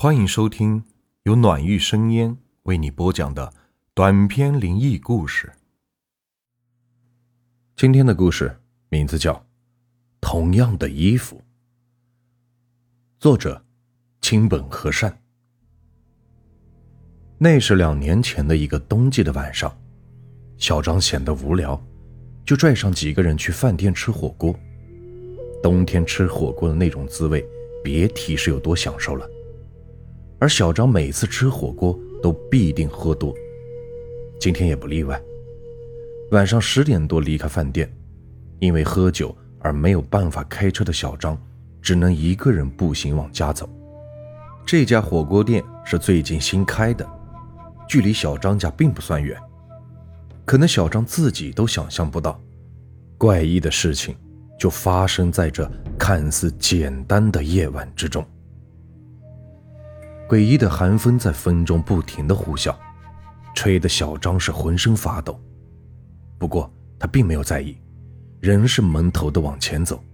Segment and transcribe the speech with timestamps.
[0.00, 0.84] 欢迎收听
[1.24, 3.52] 由暖玉生烟为你播讲的
[3.94, 5.52] 短篇灵异故事。
[7.74, 9.34] 今天的故事名字叫
[10.20, 11.38] 《同样的衣服》，
[13.18, 13.64] 作者
[14.20, 15.20] 清本和善。
[17.36, 19.76] 那是两年前的一个冬季的晚上，
[20.58, 21.84] 小张显得无聊，
[22.44, 24.54] 就拽上几个人去饭店吃火锅。
[25.60, 27.44] 冬天吃火锅的那种滋味，
[27.82, 29.28] 别提是有多享受了。
[30.38, 33.34] 而小张每次吃火锅都必定喝多，
[34.40, 35.20] 今天也不例外。
[36.30, 37.90] 晚上十点多离开饭店，
[38.58, 41.36] 因为喝酒而没有办法开车的小张，
[41.82, 43.68] 只能一个人步行往家走。
[44.64, 47.08] 这家火锅店是最近新开的。
[47.88, 49.34] 距离小张家并不算远，
[50.44, 52.38] 可能小张自己都想象不到，
[53.16, 54.14] 怪异的事情
[54.60, 55.68] 就发生在这
[55.98, 58.22] 看似简单的夜晚之中。
[60.28, 62.74] 诡异的寒风在风中不停的呼啸，
[63.54, 65.40] 吹得小张是浑身发抖。
[66.36, 67.74] 不过他并没有在意，
[68.38, 70.04] 仍是闷头的往前走。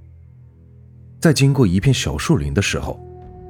[1.21, 3.01] 在经过一片小树林的时候，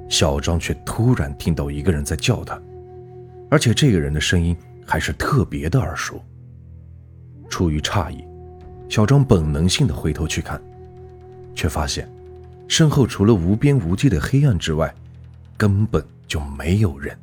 [0.09, 2.59] 小张却突然听到一个人在叫他。
[3.51, 4.57] 而且这个人的声音
[4.87, 6.25] 还是特别的耳熟。
[7.51, 8.25] 出于诧异，
[8.89, 10.59] 小张本能性的回头去看，
[11.55, 12.09] 却发现
[12.69, 14.93] 身后除了无边无际的黑暗之外，
[15.59, 17.19] 根本就没有人。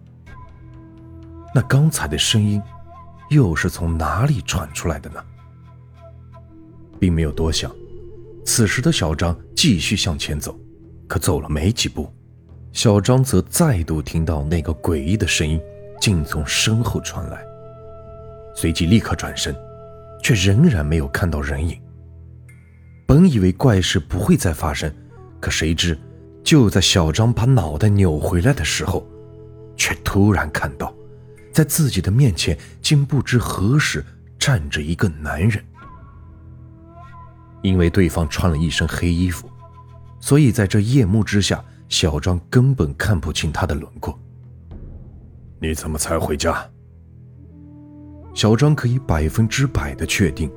[1.54, 2.62] 那刚才的声音
[3.30, 5.24] 又是从哪里传出来的呢？
[7.00, 7.72] 并没有多想，
[8.46, 10.58] 此时的小张继续向前走，
[11.08, 12.14] 可走了没几步，
[12.72, 15.60] 小张则再度听到那个诡异的声音。
[16.00, 17.46] 竟从身后传来，
[18.56, 19.56] 随即立刻转身，
[20.24, 21.80] 却仍然没有看到人影。
[23.06, 24.92] 本以为怪事不会再发生，
[25.40, 25.96] 可谁知
[26.44, 29.06] 就在小张把脑袋扭回来的时候，
[29.76, 30.94] 却突然看到，
[31.52, 34.04] 在自己的面前竟不知何时
[34.38, 35.64] 站着一个男人。
[37.62, 39.50] 因为对方穿了一身黑衣服，
[40.20, 44.18] 所以在这夜幕之下，小张根本看不清他的轮廓。
[45.60, 46.68] 你怎么才回家？
[48.34, 50.52] 小张可以百分之百的确定，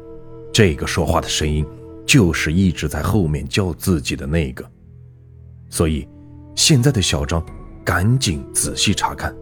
[0.51, 1.67] 这个说话的声音
[2.07, 4.65] 就是一直在后面叫自己的那个。
[5.75, 6.09] 所以，
[6.55, 7.45] 现在的小张
[7.85, 9.35] 赶紧仔细查看，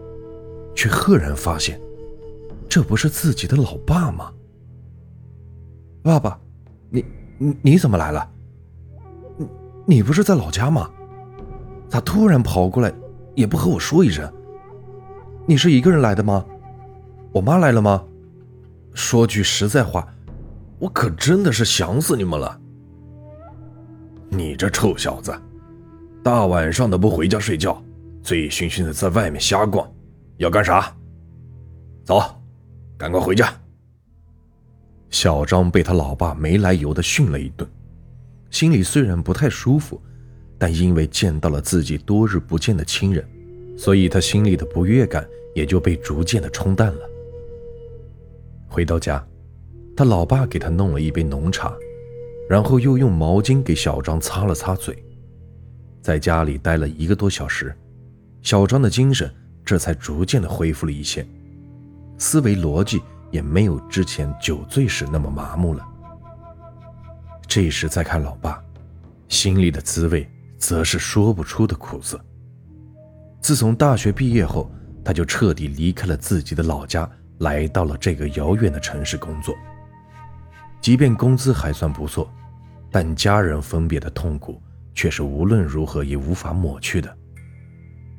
[0.75, 1.79] 却赫然发现，
[2.71, 4.33] 这不是自己的老爸吗？
[6.03, 6.41] 爸爸，
[6.89, 7.05] 你
[7.37, 8.27] 你你怎么来了？
[9.37, 9.47] 你
[9.85, 10.91] 你不是在老家吗？
[11.91, 12.91] 咋突然跑过来，
[13.35, 14.27] 也不和我说一声？
[15.45, 16.43] 你是一个人来的吗？
[17.31, 18.03] 我妈来了吗？
[18.95, 20.09] 说句实在话，
[20.79, 22.59] 我可真的是想死你们了。
[24.31, 25.31] 你这臭小子，
[26.23, 27.83] 大晚上的不回家睡觉，
[28.23, 29.93] 醉醺醺的在外面瞎逛，
[30.37, 30.95] 要干啥？
[32.05, 32.23] 走，
[32.97, 33.53] 赶快回家。
[35.11, 37.69] 小张被他老爸没来由的训了一顿，
[38.51, 40.01] 心里虽然不太舒服，
[40.57, 43.27] 但因为见到了自己多日不见的亲人。
[43.77, 47.01] 所以他心里的不悦感也就被逐渐的冲淡了。
[48.69, 49.27] 回到家，
[49.97, 51.75] 他老爸给他弄了一杯浓茶，
[52.49, 54.97] 然后又用毛巾给小张擦了擦嘴。
[56.03, 57.75] 在家里待了一个多小时，
[58.43, 59.33] 小张的精神
[59.65, 61.27] 这才逐渐的恢复了一些，
[62.19, 65.89] 思维逻辑也没有之前酒醉时那么麻木了。
[67.47, 68.61] 这时再看老爸，
[69.29, 72.21] 心里的滋味则是说不出的苦涩。
[73.41, 74.71] 自从大学毕业后，
[75.05, 77.09] 他就彻底离开了自己的老家，
[77.39, 79.55] 来到了这个遥远的城市工作。
[80.81, 82.29] 即便工资还算不错，
[82.91, 84.61] 但家人分别的痛苦
[84.95, 87.17] 却是无论如何也无法抹去的。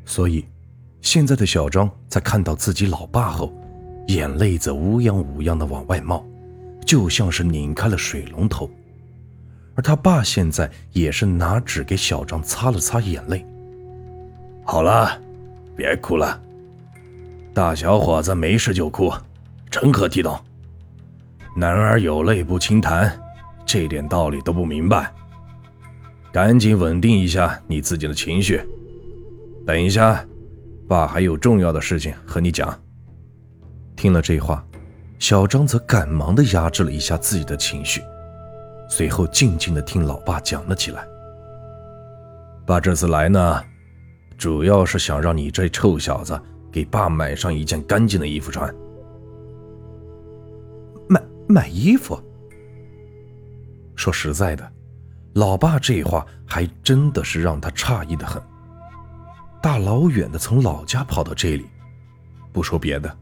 [0.05, 0.45] 所以，
[1.01, 3.53] 现在的小张在看到自己老爸后，
[4.07, 6.25] 眼泪则乌央乌央的往外冒，
[6.85, 8.69] 就像是拧开了水龙头。
[9.75, 13.45] 而他爸现在也是拿纸给小张擦了擦眼泪。
[14.63, 15.19] 好了，
[15.75, 16.39] 别哭了。
[17.53, 19.11] 大小伙子没事就哭，
[19.71, 20.39] 成何体统？
[21.55, 23.19] 男儿有泪不轻弹，
[23.65, 25.11] 这点道理都不明白。
[26.33, 28.59] 赶紧稳定一下你自己的情绪。
[29.67, 30.25] 等一下，
[30.87, 32.77] 爸还有重要的事情和你讲。
[33.95, 34.65] 听了这话，
[35.19, 38.01] 小张则赶忙的压制了一下自己的情绪，
[38.89, 41.05] 随后静静的听老爸讲了起来。
[42.65, 43.63] 爸这次来呢。
[44.35, 46.37] 主要是想让你这臭小子
[46.71, 48.73] 给爸买上一件干净的衣服穿。
[51.07, 52.19] 买买衣服？
[53.95, 54.72] 说实在的，
[55.33, 58.41] 老爸这话还真的是让他诧异的很。
[59.61, 61.65] 大老远的从老家跑到这里，
[62.51, 63.17] 不说别的，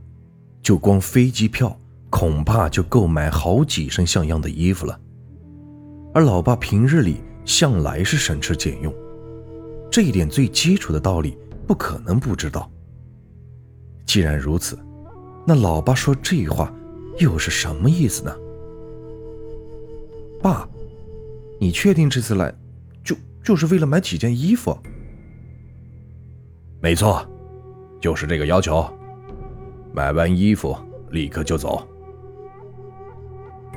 [0.61, 1.77] 就光飞机票
[2.09, 4.99] 恐怕就够买好几身像样的衣服了。
[6.13, 8.93] 而老爸平日里向来是省吃俭用，
[9.89, 12.69] 这一点最基础的道理不可能不知道。
[14.05, 14.77] 既然如此，
[15.45, 16.73] 那老爸说这话
[17.19, 18.35] 又是什么意思呢？
[20.41, 20.67] 爸，
[21.61, 22.51] 你确定这次来，
[23.03, 24.75] 就就是为了买几件衣服？
[26.81, 27.23] 没错，
[28.01, 28.83] 就是这个要求。
[29.93, 30.75] 买完衣服
[31.11, 31.87] 立刻就走。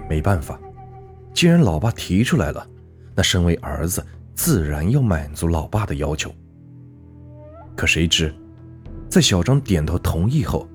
[0.09, 0.59] 没办法，
[1.35, 2.67] 既然老爸提出来了，
[3.15, 4.03] 那身为儿子
[4.35, 6.35] 自然要满足老爸的要求。
[7.77, 8.35] 可谁知，
[9.11, 10.67] 在小张点头同意后，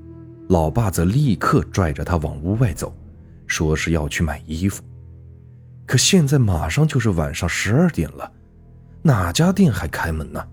[0.49, 2.95] 老爸则立刻拽着他往屋外走，
[3.47, 4.83] 说是要去买衣服。
[5.89, 8.31] 可现在马上就是晚上十二点了，
[9.01, 10.47] 哪家店还开门呢？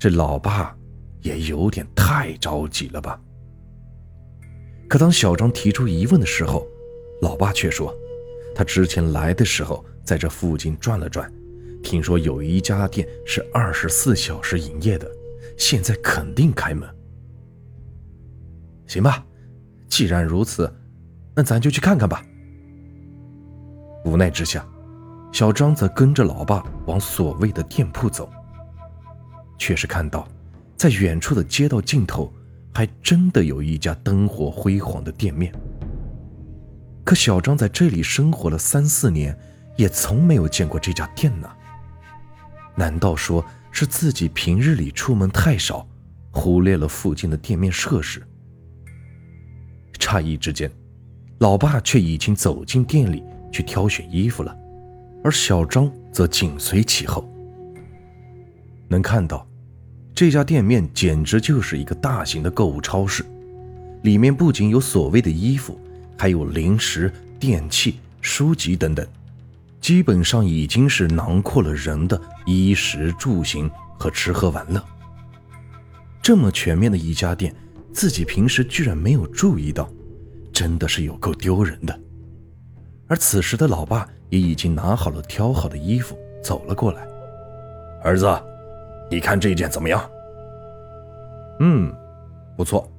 [0.00, 0.76] 这老爸
[1.20, 3.20] 也有点太着急了吧？
[4.88, 6.66] 可当小张提出疑问的时候，
[7.22, 7.94] 老爸却说，
[8.52, 11.32] 他之前来的时候在这附近转了转，
[11.80, 15.08] 听说有一家店是二十四小时营业的，
[15.56, 16.92] 现在肯定开门。
[18.88, 19.24] 行吧，
[19.86, 20.68] 既然如此，
[21.36, 22.20] 那咱就去看看吧。
[24.04, 24.64] 无奈之下，
[25.32, 28.30] 小张则跟着老爸往所谓的店铺走。
[29.58, 30.28] 却是看到，
[30.76, 32.32] 在远处的街道尽头，
[32.72, 35.52] 还真的有一家灯火辉煌的店面。
[37.04, 39.36] 可小张在这里生活了三四年，
[39.76, 41.48] 也从没有见过这家店呢。
[42.74, 45.86] 难道说是自己平日里出门太少，
[46.30, 48.22] 忽略了附近的店面设施？
[49.98, 50.70] 诧异之间，
[51.38, 53.22] 老爸却已经走进店里
[53.54, 54.52] 去挑选衣服了，
[55.22, 57.24] 而小张则紧随其后。
[58.88, 59.46] 能看到，
[60.12, 63.24] 这家店面简直就是一个大型的购物超市，
[64.02, 65.78] 里面不仅有所谓的衣服，
[66.18, 69.06] 还有零食、电器、书籍等等，
[69.80, 74.84] 基本上已经是囊括了人的衣食住行和吃喝玩乐。
[76.20, 77.54] 这么全面的一家店，
[77.92, 79.88] 自己平时居然没有注意到，
[80.52, 82.00] 真的是有够丢人的。
[83.14, 87.06] 而此时的老爸也已经拿好了挑好的衣服，走了过来，
[88.02, 88.26] 儿子。
[89.08, 90.10] 你看这件怎么样？
[91.60, 91.94] 嗯，
[92.56, 92.90] 不错。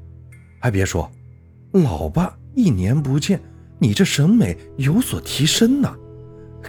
[0.61, 1.11] 还别说，
[1.73, 3.37] 老爸一年不见，
[3.77, 5.93] 你这审美有所提升呢，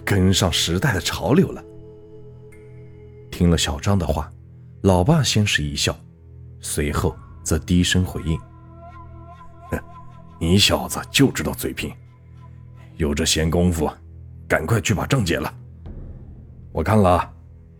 [0.05, 1.63] 跟上时代的潮流了。
[3.31, 4.29] 听了小张的话，
[4.83, 5.97] 老爸先是一笑，
[6.59, 8.37] 随后则低声回应
[9.71, 9.79] ：“哼
[10.41, 11.93] 你小子就知道嘴贫，
[12.97, 13.91] 有这闲工夫，
[14.49, 15.53] 赶快去把账结了。
[16.73, 17.33] 我看了，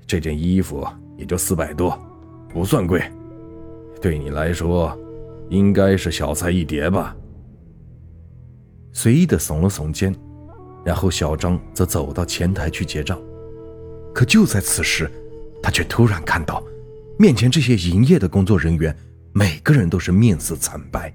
[0.07, 0.87] 这件衣服。”
[1.17, 1.99] 也就四百多，
[2.47, 3.03] 不算贵，
[4.03, 4.95] 对你来说，
[5.49, 7.17] 应该是小菜一碟吧。
[8.93, 10.15] 随意的耸了耸肩，
[10.85, 13.19] 然后小张则走到前台去结账。
[14.15, 15.11] 可就在此时，
[15.63, 16.63] 他却突然看到，
[17.19, 18.95] 面前这些营业的工作人员，
[19.33, 21.11] 每个人都是面色惨白，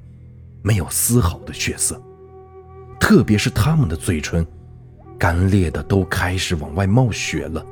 [0.63, 2.01] 没有丝毫的血色，
[3.01, 4.45] 特别是他们的嘴唇，
[5.17, 7.65] 干裂的都开始往外冒血了。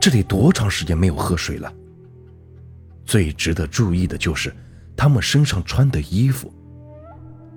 [0.00, 1.70] 这得多长时间没有喝水了？
[3.04, 4.54] 最值得注意的就是
[4.96, 6.50] 他们身上穿的衣服。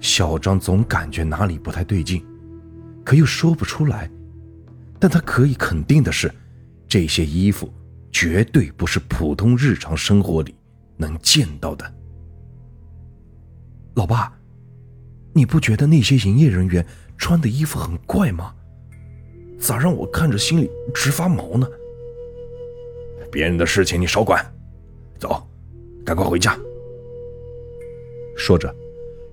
[0.02, 2.26] 小张总感觉哪里不太对劲，
[3.06, 4.10] 可又说不出来。
[5.00, 6.34] 但他可以肯定的是，
[6.88, 7.72] 这些衣服
[8.12, 10.56] 绝对不是普通日常生活里
[10.98, 11.94] 能见到的。
[13.94, 14.34] 老爸，
[15.40, 16.86] 你不觉得那些营业人员
[17.18, 18.54] 穿的衣服很怪吗？
[19.58, 21.66] 咋让我看着心里直发毛呢？
[23.32, 24.46] 别人的事情你少管，
[25.18, 25.42] 走，
[26.06, 26.60] 赶快回家。
[28.36, 28.76] 说着，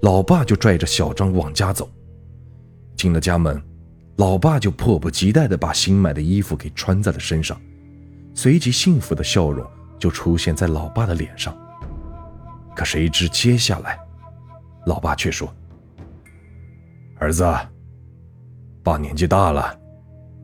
[0.02, 1.90] 老爸就拽着小张往家走。
[2.94, 3.60] 进了家门，
[4.18, 7.60] 老爸就迫不及待地把新买的衣服给穿在了身上，
[8.32, 11.52] 随即幸福的笑容就出现在老爸的脸上。
[12.76, 13.98] 可谁知接下来，
[14.86, 15.52] 老爸却说
[17.18, 17.44] ：“儿子，
[18.82, 19.78] 爸年纪大了，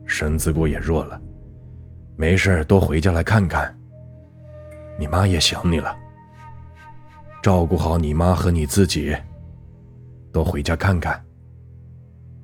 [0.05, 1.19] 身子骨也弱了。”
[2.17, 3.75] 没事，多回家来看看。
[4.99, 5.95] 你妈也想你了。
[7.41, 9.15] 照顾好你妈和你自己，
[10.31, 11.23] 多回家看看。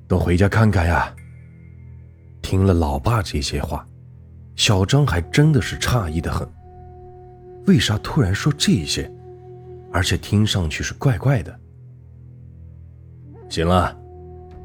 [0.08, 1.14] 多回家看看呀。
[2.42, 3.86] 听了老爸这些话，
[4.56, 6.48] 小张还真的是诧异的很。
[7.66, 9.10] 为啥突然说这些，
[9.92, 11.60] 而且听上去是怪怪的？
[13.48, 13.96] 行了，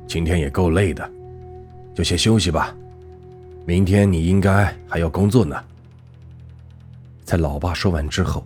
[0.08, 1.10] 今天也够累的，
[1.94, 2.76] 就先休息吧。
[3.66, 5.56] 明天你应该还要工作呢。
[7.24, 8.46] 在老爸说完之后，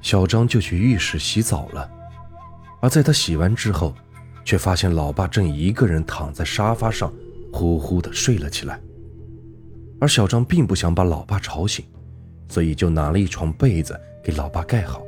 [0.00, 1.90] 小张就去浴室洗澡了。
[2.80, 3.94] 而在他洗完之后，
[4.44, 7.12] 却发现老爸正一个人躺在沙发上，
[7.52, 8.80] 呼呼的睡了起来。
[10.00, 11.84] 而小张并不想把老爸吵醒，
[12.48, 15.02] 所以就拿了一床被子给老爸盖好，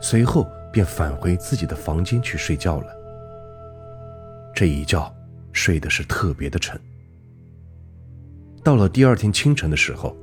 [0.00, 2.97] 随后便返回自己的房间去睡觉了。
[4.58, 5.14] 这一觉
[5.52, 6.76] 睡的是特别的沉。
[8.64, 10.16] 到了第二天清晨的时候，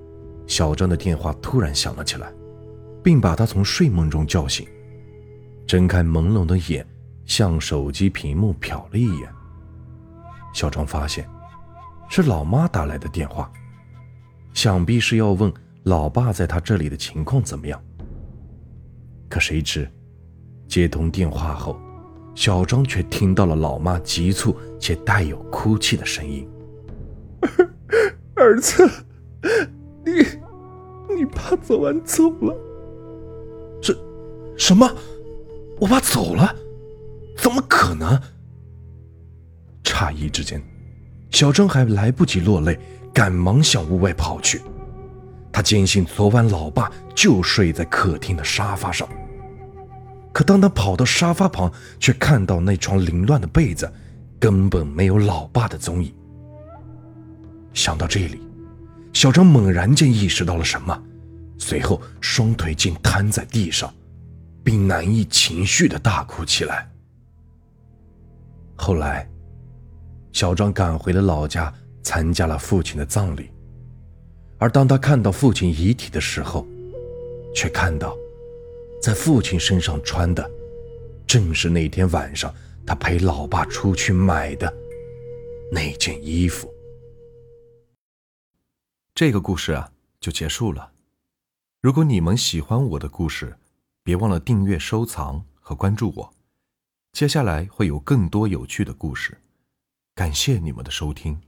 [0.46, 2.30] 小张的电话突然响了起来，
[3.02, 4.68] 并把他从睡梦中叫醒。
[5.66, 6.86] 睁开朦胧的眼，
[7.26, 9.30] 向手机屏幕瞟了一眼。
[10.54, 11.26] 小张发现，
[12.10, 13.50] 是老妈打来的电话，
[14.54, 15.50] 想必是要问
[15.84, 17.82] 老爸在他这里的情况怎么样。
[19.30, 19.90] 可谁知，
[20.68, 21.80] 接通电话后，
[22.36, 26.48] 小张却听到了老妈急促且带有哭泣的声音
[28.36, 28.88] ：“儿子，
[30.06, 30.12] 你，
[31.16, 32.56] 你爸昨晚走了。
[33.82, 33.98] 这，
[34.58, 34.88] 什么？”
[35.80, 36.56] 我爸走了，
[37.38, 38.18] 怎么可能？
[39.84, 40.62] 诧异之间，
[41.32, 42.80] 小张还来不及落泪，
[43.14, 44.62] 赶忙向屋外跑去。
[45.52, 49.08] 他坚信昨晚老爸就睡在客厅的沙发上。
[50.36, 53.90] 可当他跑到沙发旁，却看到那床凌乱的被子，
[54.38, 56.14] 根本没有老爸的踪影。
[57.74, 58.42] 想到这里，
[59.14, 61.02] 小张猛然间意识到了什么，
[61.58, 63.90] 随后双腿竟瘫在地上。
[64.66, 66.90] 并难以情绪的大哭起来。
[68.76, 69.30] 后来，
[70.34, 73.52] 小张赶回了老家，参加了父亲的葬礼。
[74.58, 76.66] 而当他看到父亲遗体的时候，
[77.54, 78.18] 却看到，
[79.06, 80.50] 在父亲身上穿的，
[81.28, 82.52] 正是那天晚上
[82.88, 84.76] 他陪老爸出去买的
[85.72, 86.68] 那件衣服。
[89.14, 90.92] 这个故事啊，就结束了。
[91.82, 93.56] 如果你们喜欢我的故事，
[94.02, 96.34] 别忘了订阅、收藏和关注我，
[97.12, 99.40] 接下来会有更多有趣的故事。
[100.16, 101.40] 感谢你们的收听。